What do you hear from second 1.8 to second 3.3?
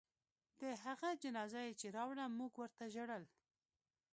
يې راوړه موږ ورته ژړل.